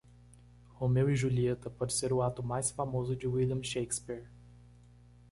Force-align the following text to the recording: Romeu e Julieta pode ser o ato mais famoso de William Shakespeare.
Romeu 0.79 1.11
e 1.11 1.15
Julieta 1.15 1.69
pode 1.69 1.93
ser 1.93 2.11
o 2.11 2.23
ato 2.23 2.41
mais 2.41 2.71
famoso 2.71 3.15
de 3.15 3.27
William 3.27 3.61
Shakespeare. 3.61 4.27